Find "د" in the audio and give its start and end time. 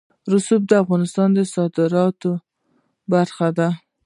0.67-0.71, 1.37-1.39